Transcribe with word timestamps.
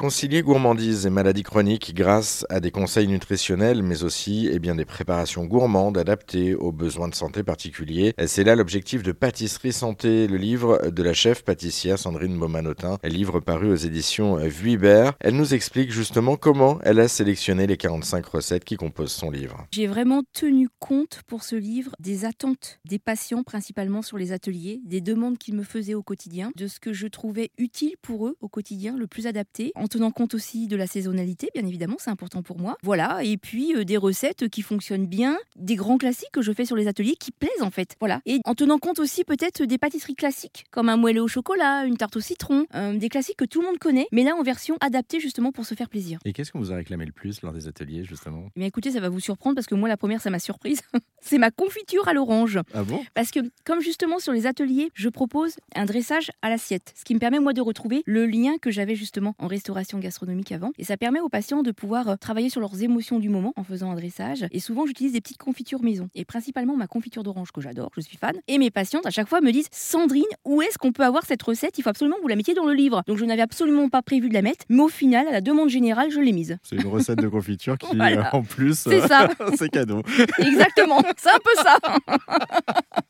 Concilier 0.00 0.40
gourmandise 0.40 1.04
et 1.04 1.10
maladies 1.10 1.42
chroniques 1.42 1.92
grâce 1.94 2.46
à 2.48 2.60
des 2.60 2.70
conseils 2.70 3.06
nutritionnels, 3.06 3.82
mais 3.82 4.02
aussi 4.02 4.48
eh 4.50 4.58
bien, 4.58 4.74
des 4.74 4.86
préparations 4.86 5.44
gourmandes 5.44 5.98
adaptées 5.98 6.54
aux 6.54 6.72
besoins 6.72 7.08
de 7.08 7.14
santé 7.14 7.42
particuliers. 7.42 8.14
C'est 8.26 8.42
là 8.42 8.56
l'objectif 8.56 9.02
de 9.02 9.12
Pâtisserie 9.12 9.74
Santé, 9.74 10.26
le 10.26 10.38
livre 10.38 10.88
de 10.90 11.02
la 11.02 11.12
chef 11.12 11.44
pâtissière 11.44 11.98
Sandrine 11.98 12.38
Baumanotin, 12.38 12.96
un 13.02 13.08
livre 13.10 13.40
paru 13.40 13.70
aux 13.70 13.76
éditions 13.76 14.36
Vuibert. 14.36 15.12
Elle 15.20 15.36
nous 15.36 15.52
explique 15.52 15.92
justement 15.92 16.36
comment 16.36 16.78
elle 16.82 16.98
a 16.98 17.06
sélectionné 17.06 17.66
les 17.66 17.76
45 17.76 18.24
recettes 18.24 18.64
qui 18.64 18.76
composent 18.76 19.12
son 19.12 19.30
livre. 19.30 19.66
J'ai 19.70 19.86
vraiment 19.86 20.22
tenu 20.32 20.70
compte 20.78 21.20
pour 21.26 21.42
ce 21.42 21.56
livre 21.56 21.94
des 22.00 22.24
attentes 22.24 22.80
des 22.86 22.98
patients, 22.98 23.42
principalement 23.42 24.00
sur 24.00 24.16
les 24.16 24.32
ateliers, 24.32 24.80
des 24.82 25.02
demandes 25.02 25.36
qu'ils 25.36 25.56
me 25.56 25.62
faisaient 25.62 25.92
au 25.92 26.02
quotidien, 26.02 26.52
de 26.56 26.68
ce 26.68 26.80
que 26.80 26.94
je 26.94 27.06
trouvais 27.06 27.50
utile 27.58 27.96
pour 28.00 28.28
eux 28.28 28.38
au 28.40 28.48
quotidien, 28.48 28.96
le 28.96 29.06
plus 29.06 29.26
adapté, 29.26 29.72
tenant 29.90 30.10
compte 30.10 30.32
aussi 30.32 30.66
de 30.66 30.76
la 30.76 30.86
saisonnalité, 30.86 31.50
bien 31.54 31.66
évidemment, 31.66 31.96
c'est 31.98 32.10
important 32.10 32.42
pour 32.42 32.58
moi. 32.58 32.78
Voilà, 32.82 33.22
et 33.22 33.36
puis 33.36 33.74
euh, 33.74 33.84
des 33.84 33.98
recettes 33.98 34.48
qui 34.48 34.62
fonctionnent 34.62 35.06
bien, 35.06 35.36
des 35.56 35.76
grands 35.76 35.98
classiques 35.98 36.30
que 36.32 36.40
je 36.40 36.52
fais 36.52 36.64
sur 36.64 36.76
les 36.76 36.88
ateliers 36.88 37.16
qui 37.16 37.32
plaisent 37.32 37.62
en 37.62 37.70
fait. 37.70 37.96
Voilà, 38.00 38.22
et 38.24 38.40
en 38.46 38.54
tenant 38.54 38.78
compte 38.78 38.98
aussi 38.98 39.24
peut-être 39.24 39.64
des 39.64 39.76
pâtisseries 39.76 40.14
classiques, 40.14 40.64
comme 40.70 40.88
un 40.88 40.96
moelleux 40.96 41.22
au 41.22 41.28
chocolat, 41.28 41.84
une 41.84 41.98
tarte 41.98 42.16
au 42.16 42.20
citron, 42.20 42.64
euh, 42.74 42.96
des 42.96 43.08
classiques 43.10 43.36
que 43.36 43.44
tout 43.44 43.60
le 43.60 43.66
monde 43.66 43.78
connaît, 43.78 44.06
mais 44.12 44.22
là 44.22 44.34
en 44.36 44.42
version 44.42 44.76
adaptée 44.80 45.20
justement 45.20 45.52
pour 45.52 45.66
se 45.66 45.74
faire 45.74 45.90
plaisir. 45.90 46.18
Et 46.24 46.32
qu'est-ce 46.32 46.52
qu'on 46.52 46.60
vous 46.60 46.72
a 46.72 46.76
réclamé 46.76 47.04
le 47.04 47.12
plus 47.12 47.42
lors 47.42 47.52
des 47.52 47.66
ateliers 47.66 48.04
justement? 48.04 48.44
Mais 48.56 48.64
eh 48.64 48.68
écoutez, 48.68 48.92
ça 48.92 49.00
va 49.00 49.08
vous 49.08 49.20
surprendre 49.20 49.56
parce 49.56 49.66
que 49.66 49.74
moi 49.74 49.88
la 49.88 49.96
première 49.96 50.22
ça 50.22 50.30
m'a 50.30 50.38
surprise. 50.38 50.80
c'est 51.20 51.38
ma 51.38 51.50
confiture 51.50 52.08
à 52.08 52.14
l'orange. 52.14 52.60
Ah 52.72 52.84
bon? 52.84 53.02
Parce 53.14 53.30
que 53.30 53.40
comme 53.64 53.80
justement 53.80 54.18
sur 54.20 54.32
les 54.32 54.46
ateliers, 54.46 54.90
je 54.94 55.08
propose 55.08 55.56
un 55.74 55.84
dressage 55.84 56.30
à 56.42 56.48
l'assiette, 56.48 56.94
ce 56.96 57.04
qui 57.04 57.14
me 57.14 57.18
permet 57.18 57.40
moi 57.40 57.52
de 57.52 57.60
retrouver 57.60 58.02
le 58.06 58.26
lien 58.26 58.56
que 58.58 58.70
j'avais 58.70 58.94
justement 58.94 59.34
en 59.38 59.48
restauration 59.48 59.79
gastronomique 59.98 60.52
avant. 60.52 60.72
Et 60.78 60.84
ça 60.84 60.96
permet 60.96 61.20
aux 61.20 61.28
patients 61.28 61.62
de 61.62 61.72
pouvoir 61.72 62.08
euh, 62.08 62.16
travailler 62.16 62.50
sur 62.50 62.60
leurs 62.60 62.82
émotions 62.82 63.18
du 63.18 63.28
moment 63.28 63.52
en 63.56 63.64
faisant 63.64 63.90
un 63.90 63.94
dressage. 63.94 64.46
Et 64.52 64.60
souvent, 64.60 64.86
j'utilise 64.86 65.12
des 65.12 65.20
petites 65.20 65.38
confitures 65.38 65.82
maison. 65.82 66.08
Et 66.14 66.24
principalement 66.24 66.76
ma 66.76 66.86
confiture 66.86 67.22
d'orange 67.22 67.52
que 67.52 67.60
j'adore, 67.60 67.90
je 67.96 68.00
suis 68.00 68.16
fan. 68.16 68.34
Et 68.48 68.58
mes 68.58 68.70
patientes, 68.70 69.06
à 69.06 69.10
chaque 69.10 69.28
fois, 69.28 69.40
me 69.40 69.52
disent 69.52 69.68
Sandrine, 69.72 70.24
où 70.44 70.62
est-ce 70.62 70.78
qu'on 70.78 70.92
peut 70.92 71.04
avoir 71.04 71.24
cette 71.24 71.42
recette? 71.42 71.78
Il 71.78 71.82
faut 71.82 71.90
absolument 71.90 72.16
que 72.16 72.22
vous 72.22 72.28
la 72.28 72.36
mettiez 72.36 72.54
dans 72.54 72.66
le 72.66 72.74
livre. 72.74 73.02
Donc 73.06 73.18
je 73.18 73.24
n'avais 73.24 73.42
absolument 73.42 73.88
pas 73.88 74.02
prévu 74.02 74.28
de 74.28 74.34
la 74.34 74.42
mettre. 74.42 74.64
Mais 74.68 74.82
au 74.82 74.88
final, 74.88 75.26
à 75.28 75.32
la 75.32 75.40
demande 75.40 75.68
générale, 75.68 76.10
je 76.10 76.20
l'ai 76.20 76.32
mise. 76.32 76.58
C'est 76.62 76.76
une 76.76 76.86
recette 76.86 77.18
de 77.18 77.28
confiture 77.28 77.78
qui, 77.78 77.98
en 78.32 78.42
plus, 78.42 78.78
c'est 79.56 79.68
cadeau. 79.70 80.02
Exactement. 80.38 81.02
C'est 81.16 81.30
un 81.30 81.38
peu 81.42 81.62
ça. 81.62 81.78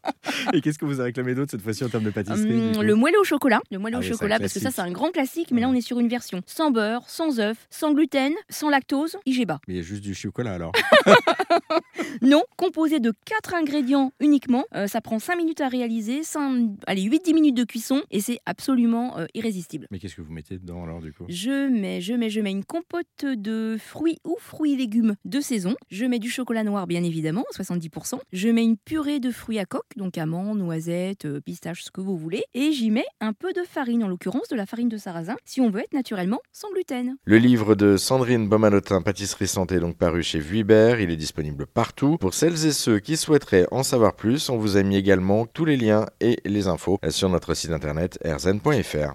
Et 0.55 0.61
qu'est-ce 0.61 0.79
que 0.79 0.85
vous 0.85 1.01
avez 1.01 1.09
réclamé 1.09 1.35
d'autre 1.35 1.51
cette 1.51 1.63
fois-ci 1.63 1.85
en 1.85 1.89
termes 1.89 2.05
de 2.05 2.11
pâtisserie 2.11 2.77
hum, 2.77 2.83
Le 2.83 2.95
moelleux 2.95 3.21
au 3.21 3.25
chocolat. 3.25 3.61
Le 3.71 3.79
moelleux 3.79 3.97
ah 3.97 4.01
au 4.01 4.03
chocolat, 4.03 4.39
parce 4.39 4.53
que 4.53 4.61
ça, 4.61 4.71
c'est 4.71 4.81
un 4.81 4.91
grand 4.91 5.11
classique. 5.11 5.51
Mais 5.53 5.61
là, 5.61 5.69
on 5.69 5.75
est 5.75 5.81
sur 5.81 6.01
une 6.01 6.09
version 6.09 6.41
sans 6.47 6.71
beurre, 6.71 7.09
sans 7.09 7.41
œuf, 7.41 7.67
sans 7.71 7.93
gluten, 7.93 8.33
sans 8.49 8.71
lactose, 8.71 9.17
IGBA. 9.27 9.61
Mais 9.69 9.75
il 9.75 9.77
y 9.79 9.81
a 9.81 9.83
juste 9.83 10.03
du 10.03 10.15
chocolat 10.15 10.55
alors 10.55 10.73
Non, 12.23 12.43
composé 12.57 13.01
de 13.01 13.13
4 13.25 13.55
ingrédients 13.55 14.13
uniquement. 14.21 14.65
Euh, 14.75 14.87
ça 14.87 15.01
prend 15.01 15.19
5 15.19 15.37
minutes 15.37 15.61
à 15.61 15.69
réaliser, 15.69 16.23
5, 16.23 16.71
allez, 16.87 17.03
8-10 17.03 17.35
minutes 17.35 17.57
de 17.57 17.65
cuisson 17.65 18.03
et 18.11 18.21
c'est 18.21 18.39
absolument 18.47 19.19
euh, 19.19 19.27
irrésistible. 19.35 19.87
Mais 19.91 19.99
qu'est-ce 19.99 20.17
que 20.17 20.23
vous 20.23 20.33
mettez 20.33 20.59
dedans 20.59 20.83
alors 20.83 21.01
du 21.01 21.13
coup? 21.13 21.25
Je 21.29 21.69
mets, 21.69 22.01
je 22.01 22.15
mets, 22.15 22.31
je 22.31 22.41
mets 22.41 22.51
une 22.51 22.65
compote 22.65 23.07
de 23.25 23.77
fruits 23.79 24.19
ou 24.25 24.37
fruits 24.39 24.75
et 24.75 24.77
légumes 24.77 25.15
de 25.25 25.41
saison. 25.41 25.75
Je 25.91 26.05
mets 26.05 26.19
du 26.19 26.31
chocolat 26.31 26.65
noir 26.65 26.87
bien 26.87 27.03
évidemment, 27.03 27.45
70%. 27.55 28.19
Je 28.33 28.49
mets 28.49 28.65
une 28.65 28.77
purée 28.77 29.21
de 29.21 29.31
fruits 29.31 29.59
à 29.59 29.65
coque, 29.65 29.97
donc 29.97 30.19
amandes, 30.19 30.40
noisettes, 30.55 31.25
euh, 31.25 31.41
pistaches, 31.41 31.85
ce 31.85 31.91
que 31.91 32.01
vous 32.01 32.17
voulez. 32.17 32.45
Et 32.55 32.73
j'y 32.73 32.91
mets 32.91 33.07
un 33.21 33.33
peu 33.33 33.53
de 33.53 33.63
farine, 33.63 34.05
en 34.05 34.09
l'occurrence 34.09 34.49
de 34.49 34.57
la 34.57 34.67
farine 34.67 34.89
de 34.89 34.97
sarrasin, 34.97 35.37
si 35.45 35.61
on 35.61 35.71
veut 35.71 35.81
être 35.81 35.93
naturellement 35.93 36.41
sans 36.53 36.71
gluten. 36.71 37.17
Le 37.25 37.39
livre 37.39 37.75
de 37.75 37.97
Sandrine 37.97 38.49
Baumanotin, 38.49 39.03
Pâtisserie 39.03 39.49
Santé, 39.49 39.81
donc 39.81 39.97
paru 39.97 40.23
chez 40.23 40.39
Vuibert, 40.39 41.01
il 41.01 41.11
est 41.11 41.17
disponible 41.17 41.67
partout. 41.67 42.17
Pour 42.19 42.35
celles 42.35 42.67
et 42.67 42.73
ceux 42.73 42.99
qui 42.99 43.17
souhaiteraient 43.17 43.67
en 43.71 43.83
savoir 43.83 44.15
plus, 44.15 44.49
on 44.49 44.57
vous 44.57 44.77
a 44.77 44.83
mis 44.83 44.97
également 44.97 45.47
tous 45.47 45.65
les 45.65 45.77
liens 45.77 46.07
et 46.21 46.39
les 46.45 46.69
infos 46.69 46.99
sur 47.09 47.29
notre 47.29 47.55
site 47.55 47.71
internet 47.71 48.19
rzn.fr. 48.25 49.15